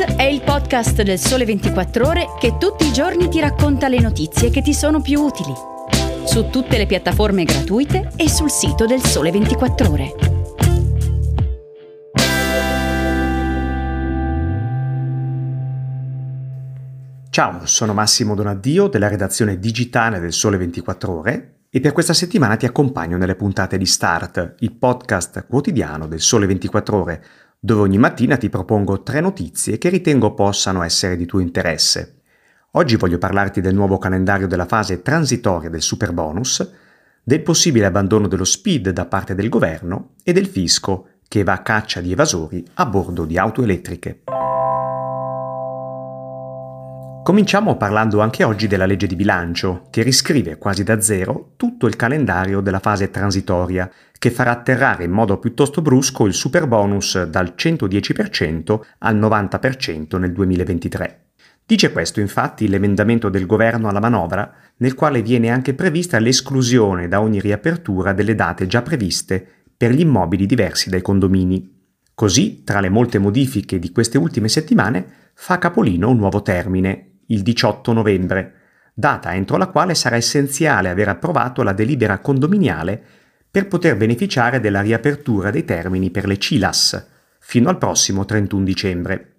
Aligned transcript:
È 0.00 0.22
il 0.22 0.40
podcast 0.40 1.02
del 1.02 1.18
Sole 1.18 1.44
24 1.44 2.06
Ore 2.06 2.26
che 2.38 2.56
tutti 2.56 2.86
i 2.86 2.92
giorni 2.92 3.28
ti 3.28 3.38
racconta 3.38 3.86
le 3.86 4.00
notizie 4.00 4.48
che 4.48 4.62
ti 4.62 4.72
sono 4.72 5.02
più 5.02 5.20
utili. 5.20 5.52
Su 6.24 6.48
tutte 6.48 6.78
le 6.78 6.86
piattaforme 6.86 7.44
gratuite 7.44 8.10
e 8.16 8.26
sul 8.30 8.50
sito 8.50 8.86
del 8.86 9.02
Sole 9.02 9.30
24 9.30 9.90
Ore. 9.90 10.14
Ciao, 17.28 17.66
sono 17.66 17.92
Massimo 17.92 18.34
Donaddio 18.34 18.88
della 18.88 19.08
redazione 19.08 19.58
digitale 19.58 20.18
del 20.18 20.32
Sole 20.32 20.56
24 20.56 21.12
Ore 21.12 21.54
e 21.68 21.80
per 21.80 21.92
questa 21.92 22.14
settimana 22.14 22.56
ti 22.56 22.64
accompagno 22.64 23.18
nelle 23.18 23.36
puntate 23.36 23.76
di 23.76 23.86
Start, 23.86 24.54
il 24.60 24.72
podcast 24.72 25.46
quotidiano 25.46 26.08
del 26.08 26.20
Sole 26.20 26.46
24 26.46 26.96
Ore 26.98 27.24
dove 27.60 27.82
ogni 27.82 27.98
mattina 27.98 28.38
ti 28.38 28.48
propongo 28.48 29.02
tre 29.02 29.20
notizie 29.20 29.76
che 29.76 29.90
ritengo 29.90 30.32
possano 30.32 30.82
essere 30.82 31.16
di 31.16 31.26
tuo 31.26 31.40
interesse. 31.40 32.22
Oggi 32.72 32.96
voglio 32.96 33.18
parlarti 33.18 33.60
del 33.60 33.74
nuovo 33.74 33.98
calendario 33.98 34.46
della 34.46 34.64
fase 34.64 35.02
transitoria 35.02 35.68
del 35.68 35.82
super 35.82 36.12
bonus, 36.12 36.66
del 37.22 37.42
possibile 37.42 37.84
abbandono 37.84 38.28
dello 38.28 38.44
speed 38.44 38.90
da 38.90 39.04
parte 39.04 39.34
del 39.34 39.50
governo 39.50 40.14
e 40.24 40.32
del 40.32 40.46
fisco 40.46 41.08
che 41.28 41.44
va 41.44 41.52
a 41.52 41.62
caccia 41.62 42.00
di 42.00 42.12
evasori 42.12 42.66
a 42.74 42.86
bordo 42.86 43.26
di 43.26 43.36
auto 43.36 43.62
elettriche. 43.62 44.22
Cominciamo 47.22 47.76
parlando 47.76 48.20
anche 48.20 48.44
oggi 48.44 48.66
della 48.66 48.86
legge 48.86 49.06
di 49.06 49.14
bilancio, 49.14 49.86
che 49.90 50.02
riscrive 50.02 50.56
quasi 50.56 50.82
da 50.82 51.00
zero 51.02 51.52
tutto 51.56 51.86
il 51.86 51.94
calendario 51.94 52.60
della 52.60 52.78
fase 52.78 53.10
transitoria, 53.10 53.90
che 54.18 54.30
farà 54.30 54.52
atterrare 54.52 55.04
in 55.04 55.10
modo 55.10 55.38
piuttosto 55.38 55.82
brusco 55.82 56.24
il 56.26 56.32
super 56.32 56.66
bonus 56.66 57.22
dal 57.24 57.52
110% 57.56 58.80
al 58.98 59.16
90% 59.16 60.18
nel 60.18 60.32
2023. 60.32 61.24
Dice 61.66 61.92
questo 61.92 62.20
infatti 62.20 62.68
l'emendamento 62.68 63.28
del 63.28 63.46
governo 63.46 63.88
alla 63.88 64.00
manovra, 64.00 64.52
nel 64.78 64.94
quale 64.94 65.20
viene 65.20 65.50
anche 65.50 65.74
prevista 65.74 66.18
l'esclusione 66.18 67.06
da 67.06 67.20
ogni 67.20 67.38
riapertura 67.38 68.14
delle 68.14 68.34
date 68.34 68.66
già 68.66 68.80
previste 68.80 69.46
per 69.76 69.92
gli 69.92 70.00
immobili 70.00 70.46
diversi 70.46 70.88
dai 70.88 71.02
condomini. 71.02 71.78
Così, 72.14 72.64
tra 72.64 72.80
le 72.80 72.88
molte 72.88 73.18
modifiche 73.18 73.78
di 73.78 73.92
queste 73.92 74.18
ultime 74.18 74.48
settimane, 74.48 75.30
fa 75.34 75.58
capolino 75.58 76.10
un 76.10 76.16
nuovo 76.16 76.42
termine, 76.42 77.09
il 77.30 77.42
18 77.42 77.92
novembre, 77.92 78.54
data 78.94 79.34
entro 79.34 79.56
la 79.56 79.68
quale 79.68 79.94
sarà 79.94 80.16
essenziale 80.16 80.88
aver 80.88 81.08
approvato 81.08 81.62
la 81.62 81.72
delibera 81.72 82.18
condominiale 82.18 83.02
per 83.50 83.66
poter 83.66 83.96
beneficiare 83.96 84.60
della 84.60 84.80
riapertura 84.80 85.50
dei 85.50 85.64
termini 85.64 86.10
per 86.10 86.26
le 86.26 86.38
CILAS 86.38 87.06
fino 87.40 87.68
al 87.68 87.78
prossimo 87.78 88.24
31 88.24 88.64
dicembre. 88.64 89.34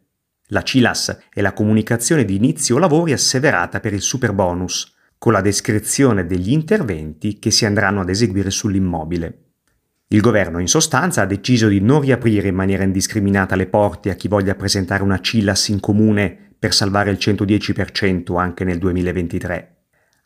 La 0.47 0.63
CILAS 0.63 1.17
è 1.29 1.39
la 1.39 1.53
comunicazione 1.53 2.25
di 2.25 2.35
inizio 2.35 2.77
lavori 2.77 3.13
asseverata 3.13 3.79
per 3.79 3.93
il 3.93 4.01
super 4.01 4.33
bonus, 4.33 4.93
con 5.17 5.31
la 5.31 5.41
descrizione 5.41 6.25
degli 6.25 6.51
interventi 6.51 7.39
che 7.39 7.51
si 7.51 7.65
andranno 7.65 8.01
ad 8.01 8.09
eseguire 8.09 8.49
sull'immobile. 8.49 9.51
Il 10.07 10.19
governo 10.19 10.59
in 10.59 10.67
sostanza 10.67 11.21
ha 11.21 11.25
deciso 11.25 11.69
di 11.69 11.79
non 11.79 12.01
riaprire 12.01 12.49
in 12.49 12.55
maniera 12.55 12.83
indiscriminata 12.83 13.55
le 13.55 13.67
porte 13.67 14.09
a 14.09 14.15
chi 14.15 14.27
voglia 14.27 14.55
presentare 14.55 15.03
una 15.03 15.21
CILAS 15.21 15.69
in 15.69 15.79
comune 15.79 16.50
per 16.61 16.75
salvare 16.75 17.09
il 17.09 17.17
110% 17.19 18.37
anche 18.37 18.63
nel 18.63 18.77
2023. 18.77 19.77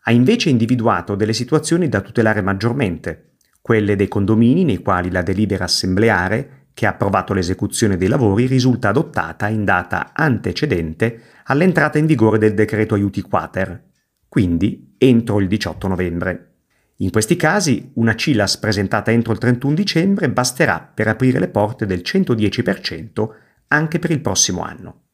Ha 0.01 0.11
invece 0.11 0.49
individuato 0.49 1.15
delle 1.15 1.31
situazioni 1.31 1.87
da 1.87 2.01
tutelare 2.01 2.41
maggiormente, 2.41 3.35
quelle 3.61 3.95
dei 3.95 4.09
condomini 4.09 4.65
nei 4.65 4.79
quali 4.79 5.09
la 5.11 5.21
delibera 5.21 5.63
assembleare 5.63 6.67
che 6.73 6.87
ha 6.87 6.89
approvato 6.89 7.31
l'esecuzione 7.31 7.95
dei 7.95 8.09
lavori 8.09 8.47
risulta 8.47 8.89
adottata 8.89 9.47
in 9.47 9.63
data 9.63 10.11
antecedente 10.13 11.21
all'entrata 11.45 11.99
in 11.99 12.05
vigore 12.05 12.37
del 12.37 12.53
decreto 12.53 12.95
aiuti 12.95 13.21
quater, 13.21 13.91
quindi 14.27 14.93
entro 14.97 15.39
il 15.39 15.47
18 15.47 15.87
novembre. 15.87 16.55
In 16.97 17.11
questi 17.11 17.37
casi 17.37 17.91
una 17.93 18.13
CILAS 18.13 18.57
presentata 18.57 19.09
entro 19.09 19.31
il 19.31 19.39
31 19.39 19.73
dicembre 19.73 20.29
basterà 20.29 20.81
per 20.81 21.07
aprire 21.07 21.39
le 21.39 21.47
porte 21.47 21.85
del 21.85 22.01
110% 22.03 23.29
anche 23.69 23.99
per 23.99 24.11
il 24.11 24.19
prossimo 24.19 24.63
anno. 24.63 25.04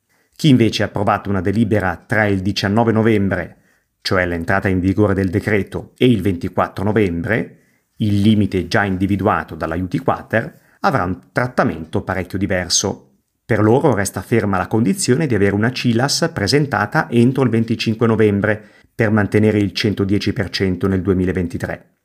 Chi 0.42 0.50
invece 0.50 0.82
ha 0.82 0.88
approvato 0.88 1.30
una 1.30 1.40
delibera 1.40 2.04
tra 2.04 2.26
il 2.26 2.42
19 2.42 2.92
novembre, 2.92 3.58
cioè 4.02 4.26
l'entrata 4.26 4.70
in 4.70 4.80
vigore 4.80 5.14
del 5.14 5.30
decreto, 5.30 5.92
e 5.96 6.08
il 6.08 6.24
24 6.24 6.84
novembre, 6.84 7.58
il 7.98 8.22
limite 8.22 8.68
già 8.68 8.84
individuato 8.84 9.54
dall'aiuti 9.54 10.00
quater, 10.00 10.52
avrà 10.80 11.04
un 11.04 11.32
trattamento 11.32 12.02
parecchio 12.02 12.40
diverso. 12.40 13.18
Per 13.46 13.62
loro 13.62 13.94
resta 13.94 14.24
ferma 14.24 14.58
la 14.58 14.66
condizione 14.66 15.28
di 15.28 15.36
avere 15.36 15.54
una 15.54 15.72
CILAS 15.72 16.32
presentata 16.34 17.08
entro 17.12 17.44
il 17.44 17.50
25 17.52 18.08
novembre 18.08 18.64
per 18.96 19.12
mantenere 19.12 19.60
il 19.60 19.74
110% 19.76 20.88
nel 20.88 21.04
2023. 21.04 21.98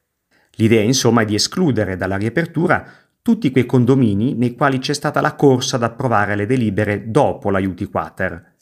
L'idea 0.56 0.82
insomma 0.82 1.22
è 1.22 1.25
di 1.25 1.36
escludere 1.36 1.96
dalla 1.96 2.19
riapertura 2.19 2.86
tutti 3.26 3.50
quei 3.50 3.66
condomini 3.66 4.34
nei 4.34 4.54
quali 4.54 4.78
c'è 4.78 4.92
stata 4.92 5.20
la 5.20 5.34
corsa 5.34 5.75
ad 5.75 5.82
approvare 5.82 6.37
le 6.37 6.47
delibere 6.47 7.10
dopo 7.10 7.50
l'aiuti 7.50 7.87
quater, 7.87 8.54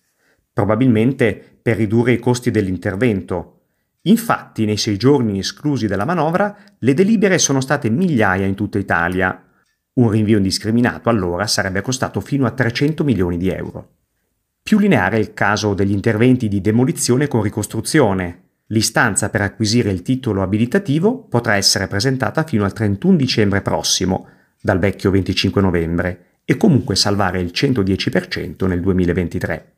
probabilmente 0.55 1.59
per 1.61 1.77
ridurre 1.77 2.13
i 2.13 2.19
costi 2.19 2.51
dell'intervento. 2.51 3.65
Infatti, 4.05 4.65
nei 4.65 4.79
sei 4.79 4.97
giorni 4.97 5.39
esclusi 5.39 5.87
dalla 5.87 6.07
manovra, 6.07 6.57
le 6.79 6.95
delibere 6.95 7.37
sono 7.37 7.61
state 7.61 7.91
migliaia 7.91 8.47
in 8.47 8.55
tutta 8.55 8.79
Italia. 8.79 9.39
Un 9.97 10.09
rinvio 10.09 10.39
indiscriminato 10.39 11.11
allora 11.11 11.47
sarebbe 11.47 11.83
costato 11.83 12.21
fino 12.21 12.47
a 12.47 12.53
300 12.53 13.05
milioni 13.05 13.37
di 13.37 13.51
euro. 13.51 13.97
Più 14.63 14.79
lineare 14.79 15.19
è 15.19 15.21
il 15.21 15.35
caso 15.35 15.75
degli 15.75 15.93
interventi 15.93 16.49
di 16.49 16.63
demolizione 16.63 17.29
con 17.29 17.43
ricostruzione. 17.43 18.45
L'istanza 18.69 19.29
per 19.29 19.43
acquisire 19.43 19.91
il 19.91 20.01
titolo 20.01 20.41
abilitativo 20.41 21.23
potrà 21.25 21.57
essere 21.57 21.87
presentata 21.87 22.45
fino 22.45 22.65
al 22.65 22.73
31 22.73 23.15
dicembre 23.17 23.61
prossimo, 23.61 24.29
dal 24.65 24.79
vecchio 24.79 25.11
25 25.11 25.61
novembre 25.61 26.25
e 26.43 26.57
comunque 26.57 26.97
salvare 26.97 27.39
il 27.39 27.51
110% 27.53 28.67
nel 28.67 28.81
2023. 28.81 29.73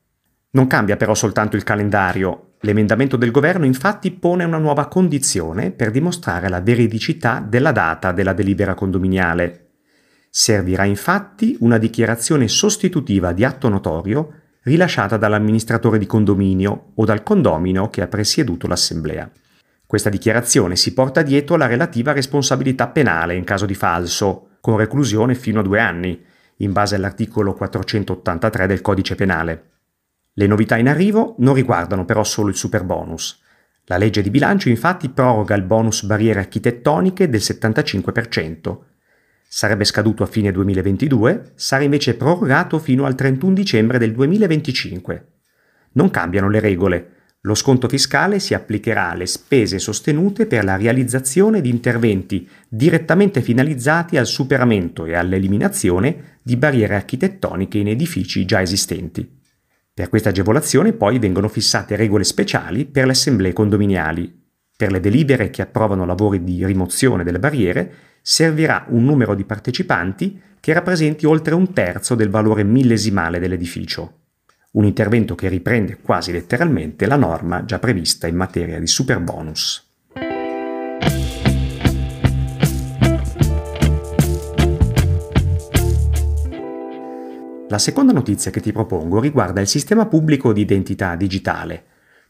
Non 0.51 0.69
cambia 0.69 0.97
però 0.97 1.13
soltanto 1.13 1.57
il 1.57 1.65
calendario, 1.65 2.53
l'emendamento 2.61 3.17
del 3.17 3.33
governo 3.33 3.65
infatti 3.65 4.13
pone 4.13 4.45
una 4.45 4.59
nuova 4.59 4.87
condizione 4.87 5.73
per 5.73 5.91
dimostrare 5.91 6.49
la 6.49 6.61
veridicità 6.61 7.45
della 7.45 7.73
data 7.73 8.13
della 8.13 8.33
delibera 8.33 8.75
condominiale. 8.75 9.71
Servirà 10.31 10.85
infatti 10.85 11.57
una 11.61 11.79
dichiarazione 11.79 12.47
sostitutiva 12.47 13.33
di 13.33 13.43
atto 13.43 13.69
notorio 13.69 14.35
rilasciata 14.63 15.17
dall'amministratore 15.17 15.99
di 15.99 16.07
condominio 16.07 16.93
o 16.95 17.05
dal 17.05 17.25
condomino 17.25 17.91
che 17.91 18.03
ha 18.03 18.07
presieduto 18.07 18.69
l'assemblea. 18.69 19.29
Questa 19.85 20.11
dichiarazione 20.11 20.77
si 20.77 20.95
porta 20.95 21.23
dietro 21.23 21.57
la 21.57 21.67
relativa 21.67 22.13
responsabilità 22.13 22.87
penale 22.87 23.35
in 23.35 23.43
caso 23.43 23.67
di 23.67 23.75
falso, 23.75 24.46
con 24.67 24.77
reclusione 24.77 25.37
fino 25.37 25.61
a 25.61 25.63
due 25.63 25.79
anni, 25.79 26.21
in 26.57 26.73
base 26.73 26.97
all'articolo 26.97 27.55
483 27.55 28.67
del 28.67 28.81
codice 28.81 29.15
penale. 29.15 29.71
Le 30.33 30.49
novità 30.49 30.77
in 30.77 30.89
arrivo 30.89 31.37
non 31.39 31.55
riguardano 31.55 32.05
però 32.05 32.25
solo 32.25 32.49
il 32.49 32.57
super 32.57 32.83
bonus. 32.83 33.41
La 33.85 33.97
legge 33.97 34.23
di 34.23 34.31
bilancio 34.31 34.69
infatti 34.69 35.09
proroga 35.09 35.55
il 35.55 35.63
bonus 35.63 36.03
barriere 36.03 36.41
architettoniche 36.41 37.29
del 37.29 37.43
75%. 37.43 38.77
Sarebbe 39.47 39.85
scaduto 39.85 40.25
a 40.25 40.27
fine 40.27 40.51
2022, 40.51 41.53
sarà 41.55 41.85
invece 41.85 42.17
prorogato 42.17 42.81
fino 42.81 43.05
al 43.05 43.15
31 43.15 43.55
dicembre 43.55 43.99
del 43.99 44.11
2025. 44.11 45.27
Non 45.93 46.11
cambiano 46.11 46.49
le 46.49 46.59
regole, 46.59 47.11
lo 47.47 47.55
sconto 47.55 47.89
fiscale 47.89 48.41
si 48.41 48.55
applicherà 48.55 49.11
alle 49.11 49.27
spese 49.27 49.79
sostenute 49.79 50.47
per 50.47 50.65
la 50.65 50.75
realizzazione 50.75 51.61
di 51.61 51.71
interventi 51.71 52.47
direttamente 52.69 53.41
finalizzati 53.41 54.17
al 54.17 54.27
superamento 54.27 55.05
e 55.05 55.15
all'eliminazione 55.15 56.39
di 56.43 56.57
barriere 56.57 56.97
architettoniche 56.97 57.79
in 57.79 57.87
edifici 57.87 58.45
già 58.45 58.61
esistenti. 58.61 59.41
Per 59.95 60.09
questa 60.09 60.31
agevolazione 60.31 60.93
poi 60.93 61.21
vengono 61.21 61.47
fissate 61.47 61.95
regole 61.95 62.25
speciali 62.25 62.85
per 62.85 63.05
le 63.05 63.13
assemblee 63.13 63.53
condominiali. 63.53 64.43
Per 64.77 64.91
le 64.91 64.99
delibere 64.99 65.49
che 65.49 65.63
approvano 65.63 66.05
lavori 66.05 66.43
di 66.43 66.67
rimozione 66.67 67.23
delle 67.23 67.39
barriere 67.39 67.93
servirà 68.23 68.87
un 68.89 69.05
numero 69.05 69.37
di 69.37 69.45
partecipanti 69.45 70.43
che 70.59 70.73
rappresenti 70.73 71.27
oltre 71.27 71.55
un 71.55 71.73
terzo 71.73 72.17
del 72.17 72.29
valore 72.29 72.65
millesimale 72.65 73.39
dell'edificio 73.39 74.26
un 74.77 74.85
intervento 74.85 75.35
che 75.35 75.49
riprende 75.49 75.99
quasi 76.01 76.33
letteralmente 76.33 77.07
la 77.07 77.17
norma 77.17 77.65
già 77.65 77.79
prevista 77.79 78.27
in 78.27 78.37
materia 78.37 78.79
di 78.79 78.87
super 78.87 79.21
bonus. 79.21 79.85
La 87.69 87.79
seconda 87.79 88.13
notizia 88.13 88.51
che 88.51 88.61
ti 88.61 88.71
propongo 88.71 89.19
riguarda 89.19 89.61
il 89.61 89.67
sistema 89.67 90.07
pubblico 90.07 90.53
di 90.53 90.61
identità 90.61 91.17
digitale, 91.17 91.85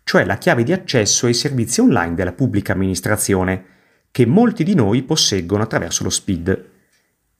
cioè 0.04 0.24
la 0.24 0.38
chiave 0.38 0.62
di 0.62 0.72
accesso 0.72 1.26
ai 1.26 1.34
servizi 1.34 1.80
online 1.80 2.14
della 2.14 2.32
pubblica 2.32 2.72
amministrazione, 2.72 3.64
che 4.10 4.24
molti 4.24 4.62
di 4.64 4.74
noi 4.74 5.02
posseggono 5.02 5.64
attraverso 5.64 6.04
lo 6.04 6.10
SPID. 6.10 6.70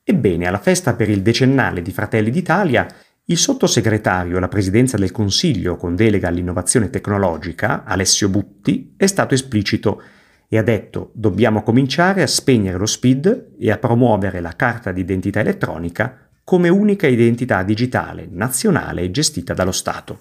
Ebbene, 0.03 0.47
alla 0.47 0.59
festa 0.59 0.95
per 0.95 1.09
il 1.09 1.23
decennale 1.23 1.81
di 1.81 1.93
Fratelli 1.93 2.31
d'Italia 2.31 2.87
Il 3.29 3.39
sottosegretario 3.39 4.37
alla 4.37 4.47
presidenza 4.47 4.97
del 4.97 5.11
Consiglio 5.11 5.75
con 5.75 5.97
delega 5.97 6.29
all'innovazione 6.29 6.91
tecnologica, 6.91 7.83
Alessio 7.83 8.29
Butti, 8.29 8.95
è 8.97 9.07
stato 9.07 9.35
esplicito 9.35 10.01
e 10.47 10.57
ha 10.59 10.63
detto 10.63 11.11
dobbiamo 11.13 11.65
cominciare 11.65 12.23
a 12.23 12.29
spegnere 12.29 12.79
lo 12.79 12.87
SPID 12.87 13.55
e 13.59 13.73
a 13.73 13.79
promuovere 13.79 14.39
la 14.41 14.55
carta 14.55 14.93
d'identità 14.93 15.41
elettronica 15.41 16.29
come 16.45 16.69
unica 16.69 17.09
identità 17.09 17.65
digitale 17.65 18.29
nazionale 18.31 19.11
gestita 19.11 19.55
dallo 19.55 19.73
Stato. 19.73 20.21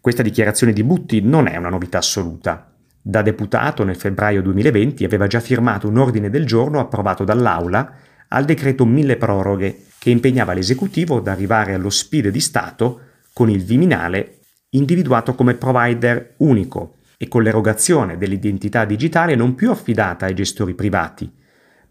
Questa 0.00 0.22
dichiarazione 0.22 0.72
di 0.72 0.82
Butti 0.82 1.20
non 1.20 1.46
è 1.46 1.58
una 1.58 1.68
novità 1.68 1.98
assoluta. 1.98 2.72
Da 3.02 3.20
deputato 3.20 3.84
nel 3.84 3.96
febbraio 3.96 4.40
2020 4.40 5.04
aveva 5.04 5.26
già 5.26 5.40
firmato 5.40 5.88
un 5.88 5.98
ordine 5.98 6.30
del 6.30 6.46
giorno 6.46 6.80
approvato 6.80 7.22
dall'Aula 7.22 7.96
al 8.28 8.46
decreto 8.46 8.86
mille 8.86 9.18
proroghe 9.18 9.78
che 10.04 10.10
impegnava 10.10 10.52
l'esecutivo 10.52 11.16
ad 11.16 11.28
arrivare 11.28 11.72
allo 11.72 11.88
SPID 11.88 12.28
di 12.28 12.40
Stato 12.40 13.00
con 13.32 13.48
il 13.48 13.64
Viminale 13.64 14.40
individuato 14.72 15.34
come 15.34 15.54
provider 15.54 16.34
unico 16.40 16.96
e 17.16 17.26
con 17.26 17.42
l'erogazione 17.42 18.18
dell'identità 18.18 18.84
digitale 18.84 19.34
non 19.34 19.54
più 19.54 19.70
affidata 19.70 20.26
ai 20.26 20.34
gestori 20.34 20.74
privati, 20.74 21.32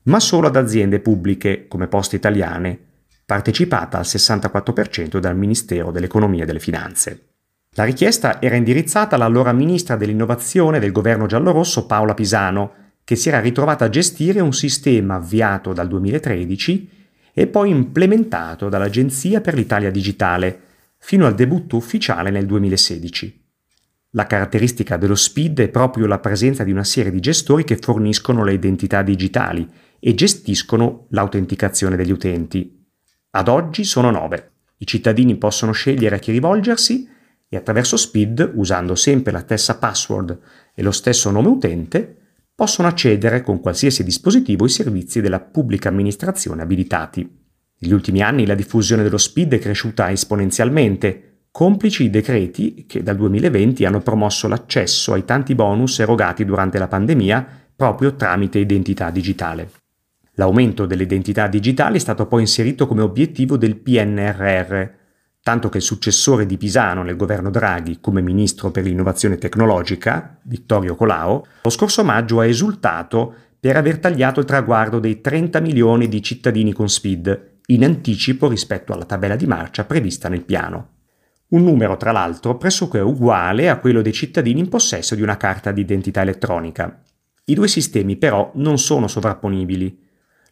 ma 0.04 0.19
solo 0.19 0.45
ad 0.45 0.56
aziende 0.56 1.00
pubbliche 1.00 1.68
come 1.68 1.88
Poste 1.88 2.18
Italiane, 2.18 2.77
partecipata 3.25 3.98
al 3.98 4.06
64% 4.06 5.18
dal 5.18 5.36
Ministero 5.36 5.89
dell'Economia 5.89 6.44
e 6.44 6.45
delle 6.45 6.60
Finanze. 6.60 7.30
La 7.71 7.83
richiesta 7.83 8.39
era 8.39 8.56
indirizzata 8.56 9.15
all'allora 9.15 9.54
ministra 9.54 9.95
dell'innovazione 9.95 10.77
del 10.77 10.92
governo 10.92 11.25
giallorosso 11.25 11.88
Paola 11.88 12.13
Pisano, 12.13 12.74
che 13.04 13.15
si 13.15 13.30
era 13.30 13.39
ritrovata 13.39 13.86
a 13.86 13.89
gestire 13.89 14.39
un 14.39 14.54
sistema 14.54 15.15
avviato 15.15 15.74
dal 15.74 15.88
2013 15.88 17.01
e 17.34 17.48
poi 17.48 17.72
implementato 17.72 18.70
dall'Agenzia 18.70 19.42
per 19.42 19.56
l'Italia 19.56 19.90
Digitale, 19.90 20.60
fino 20.98 21.26
al 21.26 21.36
debutto 21.36 21.76
ufficiale 21.76 22.30
nel 22.30 22.46
2016. 22.46 23.42
La 24.12 24.28
caratteristica 24.28 24.96
dello 24.96 25.16
SPID 25.16 25.62
è 25.62 25.70
proprio 25.70 26.06
la 26.06 26.20
presenza 26.20 26.64
di 26.64 26.72
una 26.72 26.84
serie 26.84 27.12
di 27.12 27.20
gestori 27.20 27.64
che 27.64 27.78
forniscono 27.78 28.44
le 28.44 28.54
identità 28.54 29.02
digitali 29.02 29.68
e 30.00 30.14
gestiscono 30.14 31.08
l'autenticazione 31.10 31.96
degli 31.96 32.12
utenti. 32.12 32.86
Ad 33.32 33.48
oggi 33.48 33.84
sono 33.84 34.12
nove. 34.12 34.52
I 34.78 34.86
cittadini 34.86 35.36
possono 35.36 35.72
scegliere 35.72 36.18
a 36.18 36.20
chi 36.20 36.32
rivolgersi 36.32 37.10
e 37.50 37.58
attraverso 37.58 37.98
SPID, 37.98 38.52
usando 38.54 38.94
sempre 38.94 39.32
la 39.32 39.40
stessa 39.40 39.78
password 39.78 40.40
e 40.76 40.84
lo 40.84 40.92
stesso 40.92 41.32
nome 41.32 41.48
utente, 41.48 42.18
possono 42.56 42.88
accedere 42.88 43.42
con 43.42 43.60
qualsiasi 43.60 44.04
dispositivo 44.04 44.64
ai 44.64 44.70
servizi 44.70 45.22
della 45.22 45.40
pubblica 45.40 45.90
amministrazione 45.90 46.62
abilitati. 46.62 47.28
Negli 47.80 47.94
ultimi 47.94 48.22
anni 48.22 48.46
la 48.46 48.56
diffusione 48.56 49.04
dello 49.04 49.18
SPID 49.18 49.54
è 49.54 49.60
cresciuta 49.60 50.12
esponenzialmente 50.12 51.48
complici 51.52 52.06
i 52.06 52.10
decreti 52.10 52.86
che 52.88 53.04
dal 53.04 53.16
2020 53.16 53.86
hanno 53.86 54.00
promosso 54.00 54.48
l'accesso 54.48 55.14
ai 55.14 55.26
tanti 55.26 55.54
bonus 55.54 56.00
erogati 56.00 56.46
durante 56.46 56.80
la 56.80 56.88
pandemia 56.88 57.46
proprio 57.76 58.16
tramite 58.16 58.60
identità 58.60 59.10
digitale. 59.10 59.70
L'aumento 60.36 60.88
delle 60.88 61.04
identità 61.04 61.48
digitali 61.48 61.98
è 61.98 62.00
stato 62.00 62.26
poi 62.26 62.42
inserito 62.42 62.88
come 62.88 63.02
obiettivo 63.02 63.56
del 63.56 63.76
PNRR, 63.76 64.90
tanto 65.44 65.69
che 65.69 65.78
il 65.78 65.84
successore 65.84 66.45
di 66.45 66.57
Pisano 66.57 67.04
nel 67.04 67.18
governo 67.18 67.51
Draghi 67.51 68.00
come 68.00 68.22
ministro 68.22 68.72
per 68.72 68.86
l'innovazione 68.86 69.38
tecnologica, 69.38 70.40
Vittorio 70.44 70.95
Colao, 70.95 71.45
lo 71.62 71.69
scorso 71.69 72.04
maggio 72.04 72.40
ha 72.40 72.45
esultato 72.45 73.36
per 73.60 73.78
aver 73.78 74.00
tagliato 74.00 74.40
il 74.40 74.45
traguardo 74.45 75.00
dei 75.00 75.22
30 75.22 75.60
milioni 75.60 76.07
di 76.07 76.24
cittadini 76.24 76.74
con 76.74 76.90
SPID, 76.90 77.51
in 77.68 77.84
anticipo 77.84 78.48
rispetto 78.48 78.94
alla 78.94 79.06
tabella 79.06 79.36
di 79.36 79.45
marcia 79.45 79.84
prevista 79.86 80.30
nel 80.30 80.44
piano 80.44 80.94
un 81.54 81.63
numero 81.63 81.98
tra 81.98 82.12
l'altro 82.12 82.57
pressoché 82.57 83.00
uguale 83.00 83.69
a 83.69 83.78
quello 83.78 84.01
dei 84.01 84.12
cittadini 84.12 84.60
in 84.60 84.69
possesso 84.69 85.16
di 85.16 85.22
una 85.22 85.38
carta 85.38 85.72
d'identità 85.72 86.22
elettronica. 86.22 87.01
I 87.46 87.54
due 87.54 87.68
sistemi 87.68 88.16
però 88.18 88.51
non 88.56 88.80
sono 88.80 89.07
sovrapponibili. 89.07 90.00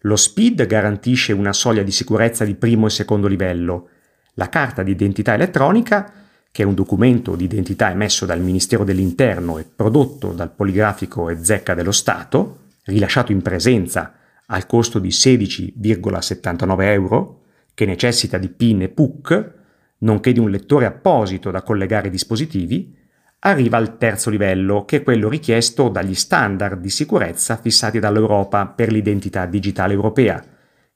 Lo 0.02 0.16
SPID 0.16 0.66
garantisce 0.68 1.34
una 1.34 1.54
soglia 1.54 1.84
di 1.84 1.92
sicurezza 1.92 2.46
di 2.46 2.56
primo 2.56 2.86
e 2.86 2.92
secondo 2.92 3.28
livello. 3.28 3.90
La 4.36 4.50
carta 4.50 4.84
d'identità 4.84 5.34
elettronica, 5.34 6.12
che 6.52 6.64
è 6.64 6.66
un 6.66 6.74
documento 6.74 7.36
di 7.36 7.46
identità 7.46 7.92
emesso 7.92 8.26
dal 8.26 8.42
Ministero 8.42 8.84
dell'Interno 8.84 9.58
e 9.58 9.66
prodotto 9.66 10.32
dal 10.34 10.52
Poligrafico 10.52 11.30
e 11.30 11.44
Zecca 11.44 11.74
dello 11.74 11.92
Stato, 11.92 12.60
rilasciato 12.86 13.32
in 13.32 13.42
presenza 13.42 14.14
al 14.48 14.66
costo 14.66 15.00
di 15.00 15.10
16,79 15.10 16.82
euro, 16.84 17.42
che 17.74 17.86
necessita 17.86 18.38
di 18.38 18.50
PIN 18.50 18.84
e 18.84 18.90
PUC, 18.90 19.54
nonché 20.00 20.34
di 20.34 20.40
un 20.40 20.50
lettore 20.50 20.86
apposito 20.86 21.52
da 21.52 21.62
collegare 21.62 22.06
ai 22.06 22.12
dispositivi, 22.12 22.98
arriva 23.40 23.78
al 23.78 23.98
terzo 23.98 24.30
livello, 24.30 24.86
che 24.86 24.98
è 24.98 25.04
quello 25.04 25.30
richiesto 25.30 25.90
dagli 25.90 26.14
standard 26.14 26.80
di 26.80 26.90
sicurezza 26.90 27.58
fissati 27.58 28.00
dall'Europa 28.00 28.68
per 28.68 28.92
l'identità 28.92 29.46
digitale 29.46 29.94
europea, 29.94 30.44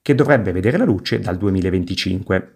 che 0.02 0.14
dovrebbe 0.14 0.52
vedere 0.52 0.76
la 0.76 0.84
luce 0.84 1.18
dal 1.18 1.36
2025. 1.36 2.50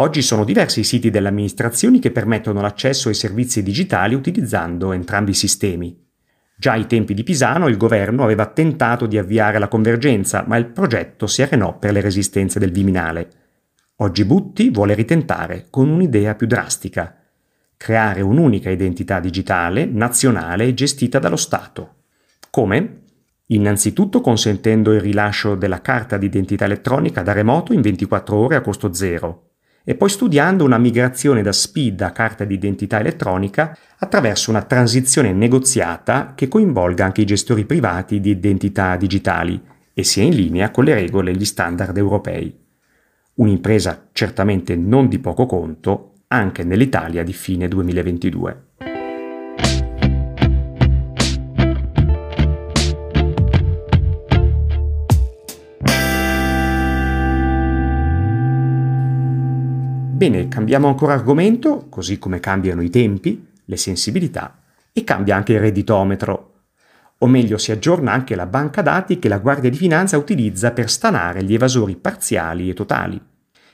Oggi 0.00 0.22
sono 0.22 0.44
diversi 0.44 0.80
i 0.80 0.84
siti 0.84 1.10
delle 1.10 1.26
amministrazioni 1.26 1.98
che 1.98 2.12
permettono 2.12 2.60
l'accesso 2.60 3.08
ai 3.08 3.14
servizi 3.14 3.64
digitali 3.64 4.14
utilizzando 4.14 4.92
entrambi 4.92 5.32
i 5.32 5.34
sistemi. 5.34 6.06
Già 6.56 6.72
ai 6.72 6.86
tempi 6.86 7.14
di 7.14 7.24
Pisano 7.24 7.66
il 7.66 7.76
governo 7.76 8.22
aveva 8.22 8.46
tentato 8.46 9.06
di 9.06 9.18
avviare 9.18 9.58
la 9.58 9.66
convergenza, 9.66 10.44
ma 10.46 10.56
il 10.56 10.66
progetto 10.66 11.26
si 11.26 11.42
arenò 11.42 11.78
per 11.78 11.90
le 11.92 12.00
resistenze 12.00 12.60
del 12.60 12.70
Viminale. 12.70 13.28
Oggi 13.96 14.24
Butti 14.24 14.70
vuole 14.70 14.94
ritentare 14.94 15.66
con 15.68 15.88
un'idea 15.88 16.36
più 16.36 16.46
drastica, 16.46 17.16
creare 17.76 18.20
un'unica 18.20 18.70
identità 18.70 19.18
digitale, 19.18 19.84
nazionale 19.84 20.66
e 20.66 20.74
gestita 20.74 21.18
dallo 21.18 21.34
Stato. 21.34 21.94
Come? 22.50 23.00
Innanzitutto 23.46 24.20
consentendo 24.20 24.92
il 24.92 25.00
rilascio 25.00 25.56
della 25.56 25.80
carta 25.80 26.16
d'identità 26.16 26.66
elettronica 26.66 27.22
da 27.22 27.32
remoto 27.32 27.72
in 27.72 27.80
24 27.80 28.36
ore 28.36 28.54
a 28.54 28.60
costo 28.60 28.92
zero 28.92 29.46
e 29.88 29.94
poi 29.94 30.10
studiando 30.10 30.64
una 30.64 30.76
migrazione 30.76 31.40
da 31.40 31.50
SPID 31.50 32.02
a 32.02 32.12
carta 32.12 32.44
d'identità 32.44 33.00
elettronica 33.00 33.74
attraverso 33.96 34.50
una 34.50 34.60
transizione 34.60 35.32
negoziata 35.32 36.34
che 36.34 36.46
coinvolga 36.46 37.06
anche 37.06 37.22
i 37.22 37.24
gestori 37.24 37.64
privati 37.64 38.20
di 38.20 38.28
identità 38.28 38.96
digitali 38.96 39.58
e 39.94 40.04
sia 40.04 40.24
in 40.24 40.34
linea 40.34 40.70
con 40.70 40.84
le 40.84 40.92
regole 40.92 41.30
e 41.30 41.36
gli 41.36 41.46
standard 41.46 41.96
europei 41.96 42.66
un'impresa 43.38 44.08
certamente 44.12 44.76
non 44.76 45.08
di 45.08 45.18
poco 45.20 45.46
conto 45.46 46.24
anche 46.28 46.64
nell'Italia 46.64 47.22
di 47.22 47.32
fine 47.32 47.66
2022. 47.68 48.67
Bene, 60.18 60.48
cambiamo 60.48 60.88
ancora 60.88 61.12
argomento, 61.12 61.86
così 61.88 62.18
come 62.18 62.40
cambiano 62.40 62.82
i 62.82 62.90
tempi, 62.90 63.46
le 63.64 63.76
sensibilità 63.76 64.62
e 64.92 65.04
cambia 65.04 65.36
anche 65.36 65.52
il 65.52 65.60
redditometro. 65.60 66.54
O 67.18 67.28
meglio, 67.28 67.56
si 67.56 67.70
aggiorna 67.70 68.10
anche 68.10 68.34
la 68.34 68.46
banca 68.46 68.82
dati 68.82 69.20
che 69.20 69.28
la 69.28 69.38
Guardia 69.38 69.70
di 69.70 69.76
Finanza 69.76 70.18
utilizza 70.18 70.72
per 70.72 70.90
stanare 70.90 71.44
gli 71.44 71.54
evasori 71.54 71.94
parziali 71.94 72.68
e 72.68 72.74
totali. 72.74 73.22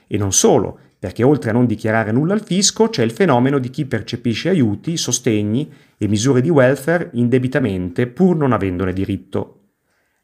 E 0.05 0.17
non 0.19 0.31
solo, 0.33 0.77
perché 0.99 1.23
oltre 1.23 1.49
a 1.49 1.53
non 1.53 1.65
dichiarare 1.65 2.11
nulla 2.11 2.33
al 2.33 2.43
fisco 2.43 2.89
c'è 2.89 3.01
il 3.01 3.11
fenomeno 3.11 3.57
di 3.57 3.71
chi 3.71 3.87
percepisce 3.87 4.49
aiuti, 4.49 4.97
sostegni 4.97 5.73
e 5.97 6.07
misure 6.07 6.41
di 6.41 6.51
welfare 6.51 7.09
indebitamente 7.13 8.05
pur 8.05 8.35
non 8.35 8.51
avendone 8.51 8.93
diritto. 8.93 9.61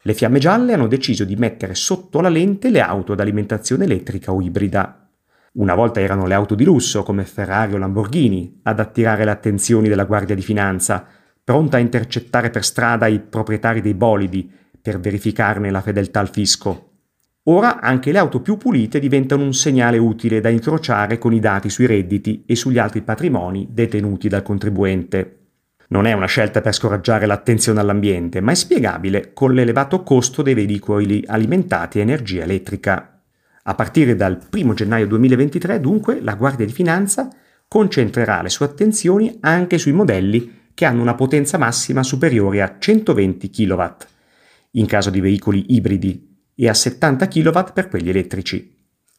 Le 0.02 0.14
fiamme 0.14 0.38
gialle 0.38 0.74
hanno 0.74 0.86
deciso 0.86 1.24
di 1.24 1.34
mettere 1.34 1.74
sotto 1.74 2.20
la 2.20 2.28
lente 2.28 2.70
le 2.70 2.80
auto 2.80 3.10
ad 3.10 3.18
alimentazione 3.18 3.86
elettrica 3.86 4.32
o 4.32 4.40
ibrida. 4.40 5.01
Una 5.54 5.74
volta 5.74 6.00
erano 6.00 6.26
le 6.26 6.32
auto 6.32 6.54
di 6.54 6.64
lusso 6.64 7.02
come 7.02 7.24
Ferrari 7.24 7.74
o 7.74 7.76
Lamborghini 7.76 8.60
ad 8.62 8.80
attirare 8.80 9.24
le 9.24 9.30
attenzioni 9.30 9.86
della 9.86 10.04
Guardia 10.04 10.34
di 10.34 10.40
Finanza, 10.40 11.06
pronta 11.44 11.76
a 11.76 11.80
intercettare 11.80 12.48
per 12.48 12.64
strada 12.64 13.06
i 13.06 13.20
proprietari 13.20 13.82
dei 13.82 13.92
bolidi 13.92 14.50
per 14.80 14.98
verificarne 14.98 15.70
la 15.70 15.82
fedeltà 15.82 16.20
al 16.20 16.30
fisco. 16.30 16.88
Ora 17.44 17.80
anche 17.80 18.12
le 18.12 18.18
auto 18.18 18.40
più 18.40 18.56
pulite 18.56 18.98
diventano 18.98 19.42
un 19.42 19.52
segnale 19.52 19.98
utile 19.98 20.40
da 20.40 20.48
incrociare 20.48 21.18
con 21.18 21.34
i 21.34 21.40
dati 21.40 21.68
sui 21.68 21.86
redditi 21.86 22.44
e 22.46 22.56
sugli 22.56 22.78
altri 22.78 23.02
patrimoni 23.02 23.68
detenuti 23.70 24.28
dal 24.28 24.42
contribuente. 24.42 25.38
Non 25.88 26.06
è 26.06 26.12
una 26.12 26.26
scelta 26.26 26.62
per 26.62 26.72
scoraggiare 26.72 27.26
l'attenzione 27.26 27.80
all'ambiente, 27.80 28.40
ma 28.40 28.52
è 28.52 28.54
spiegabile 28.54 29.32
con 29.34 29.52
l'elevato 29.52 30.02
costo 30.02 30.40
dei 30.40 30.54
veicoli 30.54 31.24
alimentati 31.26 31.98
a 31.98 32.02
energia 32.02 32.44
elettrica. 32.44 33.21
A 33.64 33.74
partire 33.76 34.16
dal 34.16 34.40
1 34.50 34.74
gennaio 34.74 35.06
2023, 35.06 35.78
dunque, 35.78 36.20
la 36.20 36.34
Guardia 36.34 36.66
di 36.66 36.72
Finanza 36.72 37.28
concentrerà 37.68 38.42
le 38.42 38.48
sue 38.48 38.66
attenzioni 38.66 39.38
anche 39.40 39.78
sui 39.78 39.92
modelli 39.92 40.70
che 40.74 40.84
hanno 40.84 41.02
una 41.02 41.14
potenza 41.14 41.58
massima 41.58 42.02
superiore 42.02 42.60
a 42.60 42.76
120 42.78 43.50
kW, 43.50 43.82
in 44.72 44.86
caso 44.86 45.10
di 45.10 45.20
veicoli 45.20 45.74
ibridi 45.74 46.28
e 46.56 46.68
a 46.68 46.74
70 46.74 47.28
kW 47.28 47.72
per 47.72 47.88
quelli 47.88 48.10
elettrici. 48.10 48.76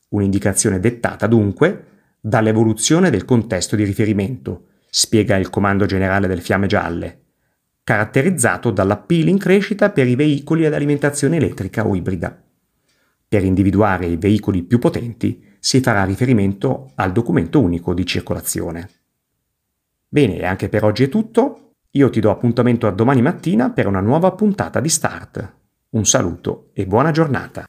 Un'indicazione 0.09 0.79
dettata 0.81 1.25
dunque 1.25 1.85
dall'evoluzione 2.19 3.09
del 3.09 3.23
contesto 3.23 3.77
di 3.77 3.85
riferimento, 3.85 4.67
spiega 4.89 5.37
il 5.37 5.49
Comando 5.49 5.85
Generale 5.85 6.27
del 6.27 6.41
Fiamme 6.41 6.67
Gialle, 6.67 7.21
caratterizzato 7.83 8.71
dall'appeal 8.71 9.29
in 9.29 9.37
crescita 9.37 9.89
per 9.89 10.07
i 10.07 10.15
veicoli 10.15 10.65
ad 10.65 10.73
alimentazione 10.73 11.37
elettrica 11.37 11.87
o 11.87 11.95
ibrida. 11.95 12.42
Per 13.33 13.43
individuare 13.43 14.05
i 14.05 14.15
veicoli 14.15 14.61
più 14.61 14.77
potenti 14.77 15.43
si 15.57 15.81
farà 15.81 16.03
riferimento 16.03 16.91
al 16.93 17.11
documento 17.11 17.59
unico 17.59 17.95
di 17.95 18.05
circolazione. 18.05 18.89
Bene, 20.07 20.43
anche 20.43 20.69
per 20.69 20.83
oggi 20.83 21.05
è 21.05 21.09
tutto. 21.09 21.71
Io 21.93 22.11
ti 22.11 22.19
do 22.19 22.29
appuntamento 22.29 22.85
a 22.85 22.91
domani 22.91 23.23
mattina 23.23 23.71
per 23.71 23.87
una 23.87 24.01
nuova 24.01 24.33
puntata 24.33 24.79
di 24.79 24.87
Start. 24.87 25.53
Un 25.89 26.05
saluto 26.05 26.69
e 26.73 26.85
buona 26.85 27.09
giornata. 27.09 27.65